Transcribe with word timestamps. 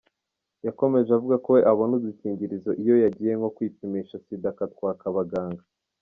Yakomeje 0.65 1.09
avuga 1.17 1.35
ko 1.43 1.49
we 1.55 1.61
abona 1.71 1.93
udukingirizo 1.99 2.71
iyo 2.81 2.95
yagiye 3.03 3.31
nko 3.39 3.49
kwipimisha 3.55 4.21
Sida 4.25 4.49
akatwaka 4.53 5.03
abaganga. 5.11 5.63